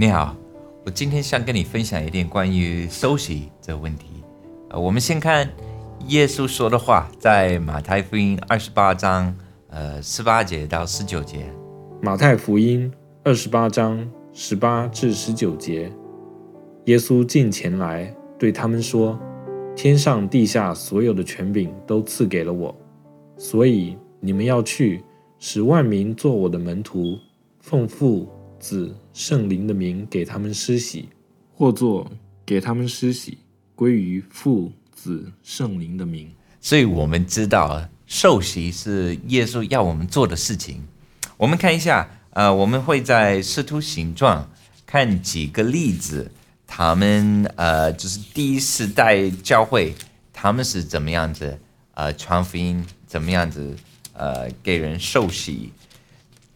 [0.00, 0.34] 你好，
[0.86, 4.06] 我今天想跟你分享一点关于受洗这问题。
[4.70, 5.46] 呃，我们先看
[6.08, 9.36] 耶稣说的话，在马太福音二十八章，
[9.68, 11.52] 呃，十八节到十九节。
[12.00, 12.90] 马太福音
[13.24, 15.92] 二十八章十八至十九节，
[16.86, 19.20] 耶稣近前来对他们说
[19.76, 22.74] ：“天上地下所有的权柄都赐给了我，
[23.36, 25.04] 所以你们要去，
[25.38, 27.18] 使万民做我的门徒，
[27.60, 28.26] 奉父。”
[28.60, 31.08] 子圣灵的名给他们施洗，
[31.54, 32.08] 或作
[32.44, 33.38] 给他们施洗
[33.74, 36.30] 归于父子圣灵的名。
[36.60, 40.82] 所以我们知道受洗是耶稣要我们做的事情。
[41.38, 44.50] 我们看一下，呃，我们会在师徒行状
[44.84, 46.30] 看几个例子，
[46.66, 49.94] 他们呃就是第一世代教会，
[50.34, 51.58] 他们是怎么样子
[51.94, 53.74] 呃传福音，怎么样子
[54.12, 55.72] 呃给人受洗。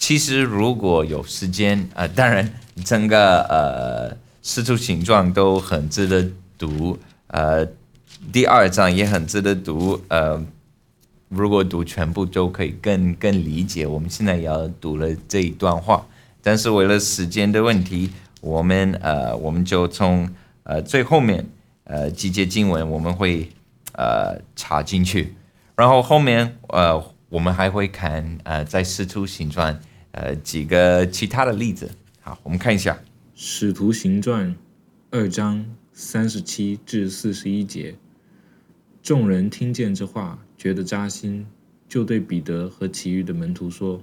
[0.00, 2.50] 其实如果有时间，呃，当然
[2.84, 4.10] 整个呃
[4.42, 7.68] 《使徒形状》都很值得读，呃，
[8.32, 10.42] 第二章也很值得读，呃，
[11.28, 13.86] 如果读全部就可以更更理解。
[13.86, 16.06] 我们现在要读了这一段话，
[16.42, 20.28] 但是为了时间的问题，我们呃我们就从
[20.62, 21.46] 呃最后面
[21.84, 23.50] 呃几节经文我们会
[23.92, 25.34] 呃插进去，
[25.76, 29.70] 然后后面呃我们还会看呃在《使徒形状》。
[30.12, 31.88] 呃，几个其他的例子，
[32.20, 32.94] 好，我们看一下
[33.34, 34.50] 《使徒行传》
[35.10, 37.94] 二章三十七至四十一节。
[39.02, 41.46] 众人听见这话，觉得扎心，
[41.88, 44.02] 就对彼得和其余的门徒说：“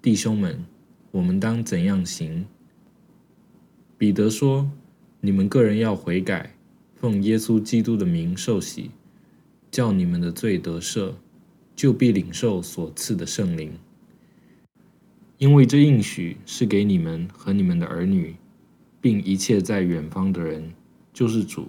[0.00, 0.64] 弟兄们，
[1.10, 2.46] 我们当怎样行？”
[3.98, 4.70] 彼得说
[5.20, 6.54] ：“你们个人要悔改，
[6.96, 8.90] 奉耶稣基督的名受洗，
[9.70, 11.12] 叫你们的罪得赦，
[11.76, 13.72] 就必领受所赐的圣灵。”
[15.38, 18.36] 因为这应许是给你们和你们的儿女，
[19.00, 20.72] 并一切在远方的人，
[21.12, 21.68] 就是主，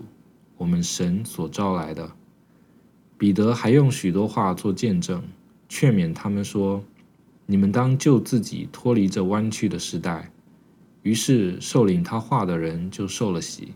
[0.58, 2.12] 我们神所招来的。
[3.18, 5.24] 彼得还用许多话做见证，
[5.68, 6.84] 劝勉他们说
[7.48, 10.32] ：“你们当救自己脱离这弯曲的时代。”
[11.02, 13.74] 于是受领他话的人就受了洗。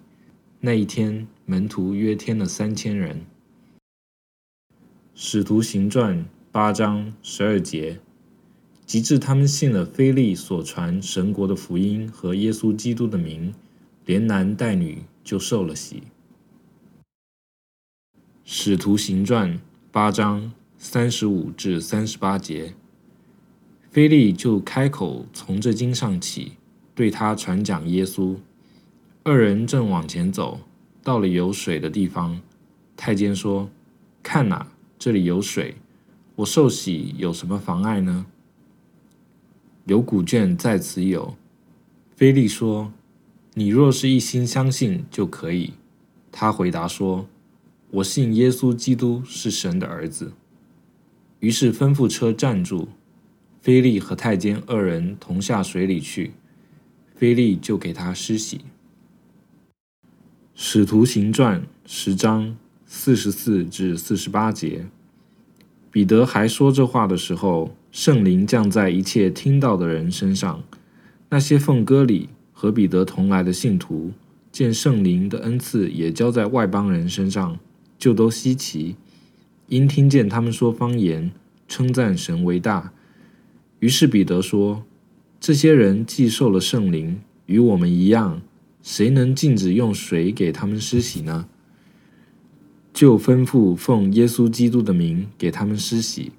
[0.60, 3.22] 那一天，门徒约添了三千人。
[5.16, 8.00] 使徒行传八章十二节。
[8.90, 13.54] 及至他们信了菲利所传神国的福音和耶稣基督的名，
[14.04, 16.02] 连男带女就受了洗。
[18.44, 19.62] 使徒行传
[19.92, 22.74] 八章三十五至三十八节，
[23.92, 26.54] 菲利就开口从这经上起，
[26.96, 28.38] 对他传讲耶稣。
[29.22, 30.62] 二人正往前走，
[31.04, 32.42] 到了有水的地方，
[32.98, 33.70] 太监说
[34.24, 35.76] ：“看哪，这里有水，
[36.38, 38.26] 我受洗有什么妨碍呢？”
[39.86, 41.36] 有古卷在此有。
[42.16, 42.92] 菲利说
[43.56, 45.74] ：“你若是一心相信就可以。”
[46.32, 47.28] 他回答说
[47.92, 50.34] ：“我信耶稣基督是神的儿子。”
[51.40, 52.90] 于是吩咐车站住，
[53.62, 56.34] 菲利和太监二人同下水里去，
[57.16, 58.62] 菲利就给他施洗。
[60.54, 64.86] 使徒行传十章四十四至四十八节，
[65.92, 67.74] 彼得还说这话的时候。
[67.92, 70.62] 圣灵降在一切听到的人身上。
[71.30, 74.12] 那些奉歌里和彼得同来的信徒，
[74.52, 77.58] 见圣灵的恩赐也交在外邦人身上，
[77.98, 78.96] 就都稀奇，
[79.70, 81.32] 因听见他们说方言，
[81.68, 82.94] 称赞神为大。
[83.80, 84.84] 于是彼得说
[85.42, 88.40] ：“这些人既受了圣灵，与我们一样，
[88.84, 91.48] 谁能禁止用水给他们施洗呢？”
[93.00, 96.34] 就吩咐奉耶稣基督的名给他们施洗。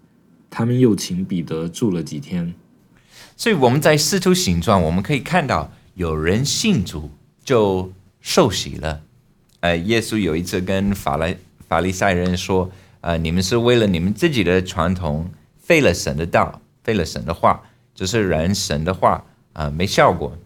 [0.50, 2.52] 他们又请彼得住了几天，
[3.34, 7.08] 所以我们在使徒行传，我们可以看到有人信主
[7.42, 9.00] 就受洗了。
[9.60, 11.34] 呃，耶稣有一次跟法来
[11.66, 12.70] 法利赛人说
[13.00, 17.62] ：“呃，你们是为了你们自己的传统废了神的道，废了神的话，
[17.94, 19.24] 就是人神的话
[19.54, 20.36] 啊没效果。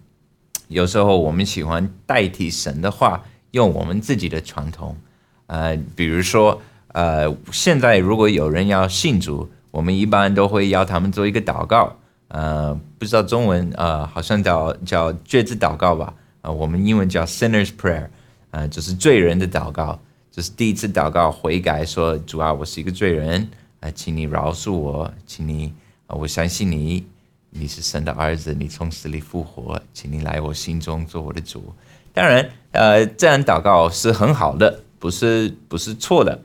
[0.69, 4.97] 有时候我们喜欢代替神的话，用我们自己的传统。
[5.47, 9.51] 呃，比如说，呃，现在如果有人要信主。
[9.75, 11.97] 我们一般都会要他们做一个祷告，
[12.29, 18.07] 呃，不知道中文，呃，好像叫叫罪字祷告吧，啊，我们英文叫 Sinner's Prayer，
[18.53, 19.99] 呃，就是罪人的祷告，
[20.31, 23.49] 就是第一次祷告悔改，说主啊，我是一个罪人，
[23.81, 25.75] 啊，请你饶恕我，请你，
[26.07, 27.05] 啊，我相信你，
[27.51, 31.75] 你是神的儿子，你从死里复活，请你来我心中做我的主。
[32.13, 36.43] 当然，呃，这样祷告是很好的，不是不是错的。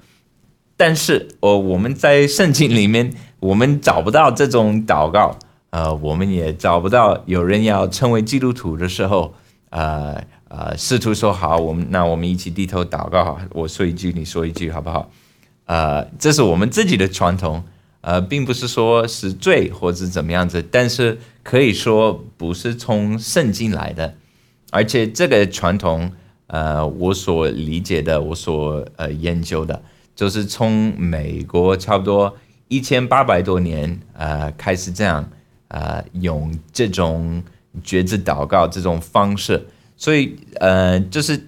[0.75, 5.37] 但是，哦，我们在圣经里面，我们找不到这种祷告，
[5.71, 9.33] 呃，我们也找不到有人要成为基督徒的时候，
[9.71, 15.11] 呃呃，试图说好，我们那我们一起低头祷告，我说一句，你说一句，好不好？
[15.65, 17.63] 呃，这是我们自己的传统，
[18.01, 24.15] 呃，并不是说是罪或者怎么样子，但是可以说不是从圣经来的，
[24.71, 26.13] 而且这个传统，
[26.49, 29.81] 呃，我所理解的，我所呃研究的，
[30.15, 32.35] 就是从美国差不多
[32.67, 35.29] 一千八百多年呃开始这样，
[35.69, 37.43] 呃，用这种
[37.83, 39.63] 觉知祷告这种方式，
[39.95, 41.39] 所以呃，就是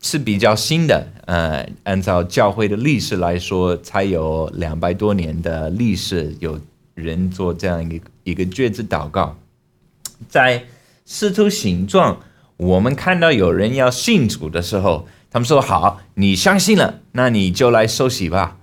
[0.00, 1.06] 是比较新的。
[1.26, 6.60] 呃，按照教会的历史来说，才有两百多年的历史，有
[6.94, 9.36] 人做这样一个一个觉知祷告。
[10.28, 10.64] 在
[11.06, 12.20] 使徒形状，
[12.60, 18.58] 我们看到有人要信主的时候，他们说：“好，你相信了，那你就来受洗吧。”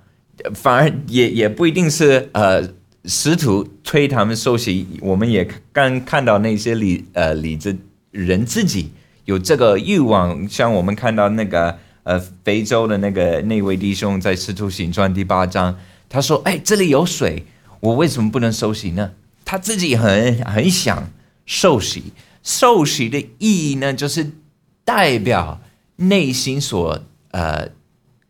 [0.53, 2.61] 反而也也不一定是呃
[3.05, 7.75] 使徒推他们受洗，我们也刚看到那些里呃里子
[8.11, 8.91] 人自己
[9.25, 11.77] 有这个欲望，像我们看到那个。
[12.07, 15.77] 呃，非洲的那个那位弟兄在《使徒行传》第八章，
[16.07, 17.45] 他说：“哎，这里有水，
[17.81, 19.11] 我为什么不能受洗呢？”
[19.43, 21.11] 他自己很很想
[21.45, 22.13] 受洗。
[22.47, 24.31] 受洗的意义呢，就是
[24.85, 25.59] 代表
[25.97, 27.67] 内心所呃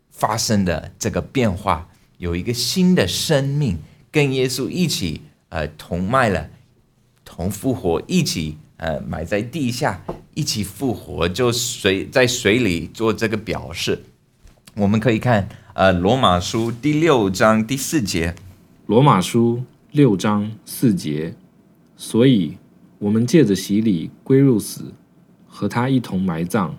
[0.09, 1.87] 发生的这个变化，
[2.17, 3.77] 有一个新的生命
[4.11, 6.49] 跟耶稣一起呃同埋了，
[7.23, 10.03] 同复活，一起呃埋在地下。
[10.33, 14.03] 一起复活，就水在水里做这个表示。
[14.75, 18.31] 我们可以看，呃，《罗马书》第六章第四节，
[18.85, 19.57] 《罗马书》
[19.91, 21.33] 六章四节。
[21.95, 22.57] 所以，
[22.99, 24.93] 我们借着洗礼归入死，
[25.45, 26.71] 和他一同埋葬，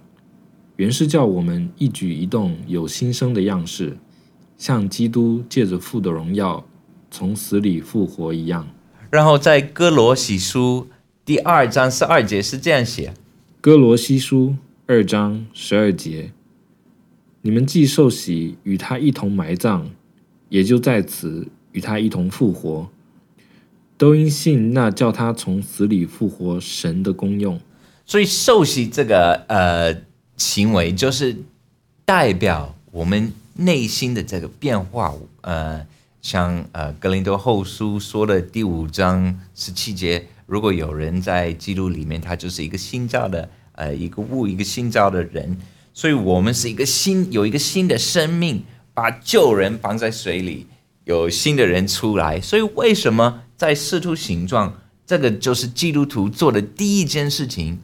[0.77, 3.97] 原是叫我们一举一动有新生的样式，
[4.57, 6.67] 像基督借着父的荣耀
[7.11, 8.67] 从死里复活一样。
[9.11, 10.89] 然后，在《哥罗西书》
[11.25, 13.15] 第二章十二节是这样写。
[13.61, 14.57] 哥罗西书
[14.87, 16.33] 二章十二节，
[17.43, 19.87] 你们既受洗与他一同埋葬，
[20.49, 22.89] 也就在此与他一同复活，
[23.99, 27.61] 都因信那叫他从死里复活神的功用。
[28.07, 29.95] 所以受洗这个呃
[30.39, 31.37] 行为，就是
[32.07, 35.13] 代表我们内心的这个变化。
[35.43, 35.85] 呃，
[36.23, 40.27] 像呃格林多后书说的第五章十七节。
[40.47, 45.59] 如果有人在基督里面，他就是一个新造的，呃，一个物，一个新造的人。
[45.93, 48.63] 所以，我们是一个新，有一个新的生命，
[48.95, 50.67] 把旧人绑在水里，
[51.05, 52.41] 有新的人出来。
[52.41, 54.73] 所以，为什么在试图形状，
[55.05, 57.79] 这个就是基督徒做的第一件事情，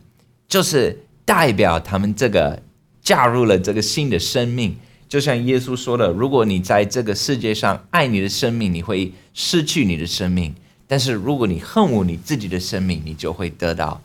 [0.48, 2.62] 就是代表他们这个
[3.02, 4.76] 加入了这个新的生命。
[5.08, 10.54] 就像耶稣说的，如果你在这个世界上爱你的生命，你会失去你的生命。
[10.86, 14.00] 但是如果你恨恶你自己的生命，你就会得到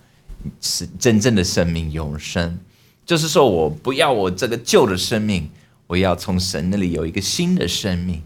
[0.59, 2.57] 是真正的生命永生。
[3.05, 5.49] 就是说我不要我这个旧的生命，
[5.87, 8.21] 我要从神那里有一个新的生命。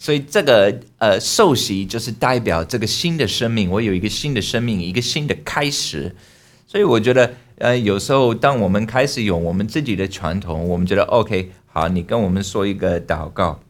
[0.00, 6.16] 所以这个呃受洗就是代表这个新的生命，我有一个新的生命，一个新的开始。
[6.66, 13.60] 所以我觉得呃有时候当我们开始用我们自己的传统，我们觉得 OK 好，你跟我们说一个祷告，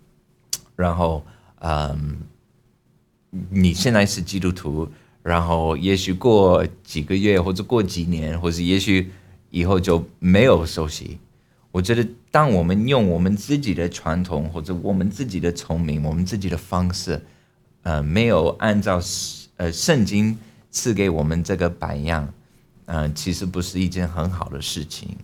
[0.77, 1.27] 然后
[1.59, 2.17] 嗯。
[3.49, 4.89] 你现在是基督徒，
[5.23, 9.09] 然后也许过几个月，或者过几年，或者也许
[9.51, 11.17] 以后就没有受洗。
[11.73, 17.21] 我觉得，当我们用我们自己的传统，或者我们自己的聪明，我们自己的方式，
[17.83, 19.01] 呃，没有按照
[19.57, 20.39] 呃圣经
[20.71, 22.33] 赐给我们这个榜样，
[22.87, 25.17] 嗯，其实不是一件很好的事情。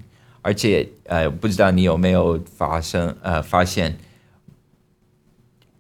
[0.42, 3.98] 而且，呃，不知道你有没有发生呃发现，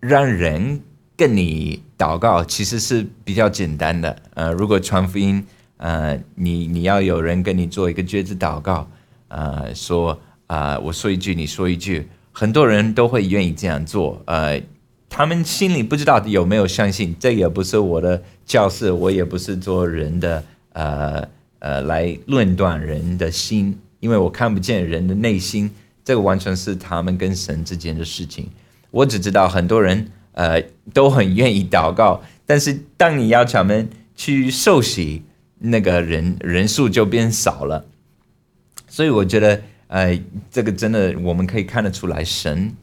[0.00, 0.82] 让人。
[1.18, 5.42] 跟你祷告其实是比较简单的，呃，如果传福音，
[5.78, 8.86] 呃，你你要有人跟你做一个觉知祷告，
[9.28, 14.62] 呃，说啊，我说一句，你说一句，很多人都会愿意这样做，呃，
[15.08, 25.70] 他们心里不知道有没有相信，这也不是我的教示，我也不是做人的，呃呃，来论断人的心，因为我看不见人的内心，
[26.04, 28.48] 这个完全是他们跟神之间的事情，
[28.90, 30.10] 我只知道很多人。
[30.36, 30.62] 呃，
[30.92, 35.22] 都很愿意祷告，但是当你要他们去受洗，
[35.60, 37.86] 那个人人数就变少了。
[38.86, 40.18] 所以我觉得，呃，
[40.50, 42.74] 这个真的我们可以看得出来，神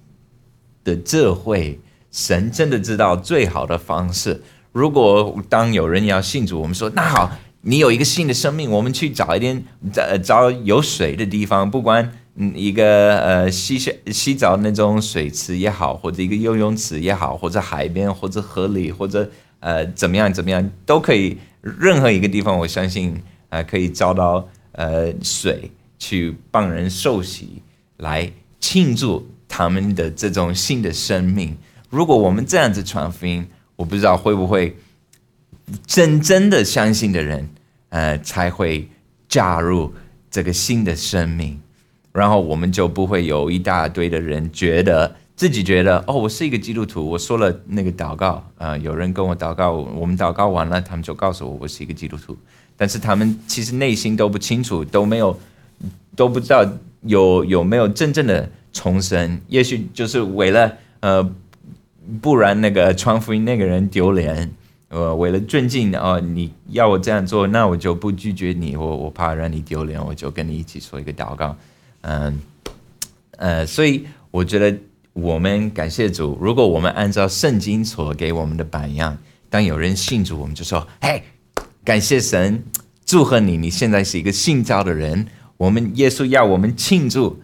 [0.83, 1.79] 的智慧，
[2.11, 4.41] 神真的知道最好的方式。
[4.71, 7.31] 如果当有人要信主，我们说那好，
[7.61, 12.11] 你有一个新的生命，我们去找一点找找有水的地方，不管。
[12.35, 19.29] 嗯，一个呃洗洗洗澡那种水池也好，或者一个游泳池也好，或者海边，或者河里，或者
[19.59, 25.69] 呃怎么样怎么样都可以，任何一个地方，我相信呃可以找到呃水
[26.03, 27.61] 去帮人受洗，
[27.95, 28.29] 来
[28.59, 31.57] 庆祝他们的这种新的生命。
[31.89, 34.75] 如果我们这样子传福音，我不知道会不会
[35.87, 37.47] 真正的相信的人，
[37.87, 38.89] 呃，才会
[39.29, 39.93] 加入
[40.29, 41.57] 这个新的生命，
[42.11, 45.15] 然后我们就不会有一大堆的人觉得。
[45.35, 52.37] 自己觉得哦，我是一个基督徒，我说了那个祷告，呃，有人跟我祷告，我们祷告完了，他们就告诉我我是一个基督徒，
[52.77, 55.35] 但是他们其实内心都不清楚，都没有
[56.15, 56.67] 都不知道
[57.01, 61.27] 有有没有真正的重生，也许就是为了呃，
[62.21, 64.51] 不然那个传福音那个人丢脸，
[64.89, 71.55] 呃，为了尊敬哦，你要我这样做，那我就不拒绝你，我我怕让你丢脸，我就跟你一起说一个祷告，
[72.01, 72.39] 嗯，
[73.37, 74.77] 呃，所以我觉得。
[75.15, 76.35] 我们感谢主。
[76.41, 79.15] 如果我们按照圣经所给我们的榜样，
[79.47, 81.21] 当有人信主，我们就说：“嘿，
[81.85, 82.63] 感谢神，
[83.05, 87.41] 祝贺你，你现在是一个信教的人。”我们耶稣要我们庆祝，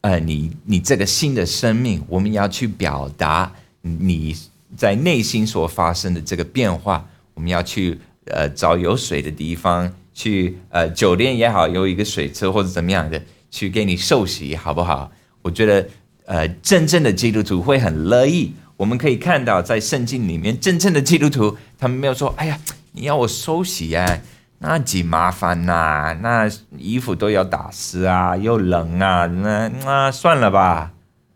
[0.00, 4.36] 呃，你你这个新的生命，我们要去表达你
[4.76, 7.06] 在内心所发生的这个变化。
[7.34, 15.10] 我们要去呃找有水的地方，去呃酒店也好，有一个水车或者怎么样的，去给你受洗，好不好？
[15.42, 15.88] 我觉得。
[16.26, 18.50] 呃，真正的基督徒会很乐意。
[18.78, 22.58] 我们可以看到，在圣经里面，真正的基督徒，他们没有说：“哎呀，
[22.92, 24.22] 你要我收洗呀，
[24.66, 30.92] 那几麻烦呐，那衣服都要打湿啊，又冷啊，那那算了吧。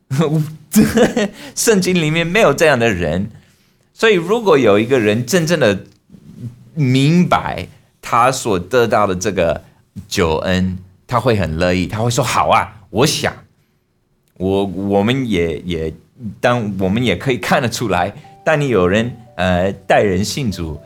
[1.54, 3.30] ”圣经里面没有这样的人。
[3.92, 5.84] 所以，如果有一个人真正的
[6.74, 7.68] 明白
[8.00, 9.62] 他所得到的这个
[10.08, 13.30] 救恩，他会很乐意，他会说：“好啊，我想。”
[14.38, 15.92] 我我们也也，
[16.40, 20.80] 当我们也可以看得出来，当你有人呃带人信主，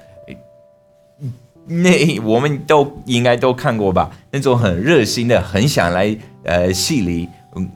[1.67, 4.11] 那我们都应该都看过吧？
[4.31, 7.71] 那种很热心的，很想来呃戏里，嗯，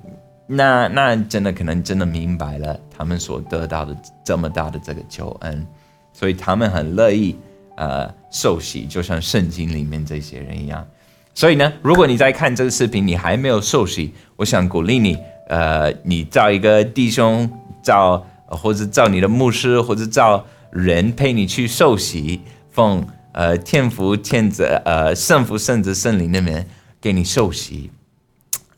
[0.46, 5.66] 那那真的可能真的明白了他们所得到的这么大的这个救恩，
[6.12, 7.36] 所以他们很乐意
[7.76, 10.86] 呃受洗，就像圣经里面这些人一样。
[11.34, 15.18] 所以呢，如果你在看这个视频，你还没有受洗，我想鼓励你。
[15.48, 17.48] 呃，你找一个弟兄，
[17.80, 26.66] 找或者找你的牧师，或者找人陪你去受洗，奉呃天父、天子、呃圣福、圣子、圣灵那边
[27.00, 27.90] 给你受洗，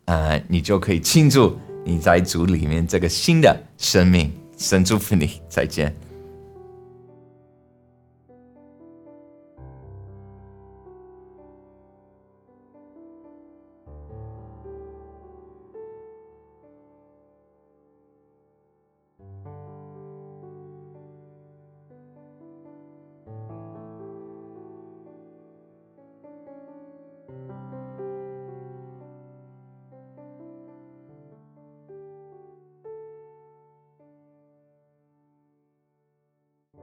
[0.06, 4.32] 呃，你就可以庆祝你在主里面这个新的生命。
[4.56, 5.94] 神祝福你，再见。